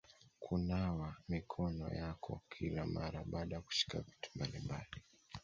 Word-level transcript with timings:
Kunawa 0.43 1.15
mikono 1.29 1.87
yako 1.89 2.41
kila 2.49 2.85
mara 2.85 3.23
baada 3.23 3.55
ya 3.55 3.61
kushika 3.61 3.99
vitu 4.01 4.29
mbalimbali 4.35 4.87